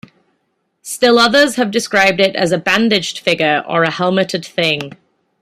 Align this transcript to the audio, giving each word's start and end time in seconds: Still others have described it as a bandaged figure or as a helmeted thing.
Still 0.81 1.19
others 1.19 1.57
have 1.57 1.69
described 1.69 2.19
it 2.19 2.35
as 2.35 2.51
a 2.51 2.57
bandaged 2.57 3.19
figure 3.19 3.63
or 3.67 3.83
as 3.83 3.89
a 3.89 3.91
helmeted 3.91 4.43
thing. 4.43 4.93